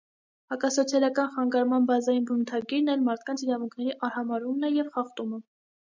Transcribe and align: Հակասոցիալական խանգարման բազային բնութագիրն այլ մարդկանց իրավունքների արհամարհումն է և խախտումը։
Հակասոցիալական 0.51 1.29
խանգարման 1.35 1.85
բազային 1.91 2.25
բնութագիրն 2.31 2.89
այլ 2.95 3.05
մարդկանց 3.11 3.45
իրավունքների 3.47 3.95
արհամարհումն 4.09 4.71
է 4.71 4.77
և 4.81 4.91
խախտումը։ 4.97 5.45